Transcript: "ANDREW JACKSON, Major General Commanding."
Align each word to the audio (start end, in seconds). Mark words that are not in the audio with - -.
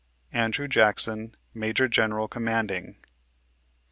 "ANDREW 0.33 0.67
JACKSON, 0.67 1.35
Major 1.53 1.87
General 1.87 2.27
Commanding." 2.27 2.97